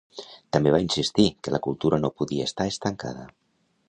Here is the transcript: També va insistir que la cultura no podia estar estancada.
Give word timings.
També 0.55 0.69
va 0.75 0.79
insistir 0.85 1.25
que 1.47 1.53
la 1.55 1.59
cultura 1.67 1.99
no 2.05 2.11
podia 2.21 2.47
estar 2.53 2.67
estancada. 2.73 3.27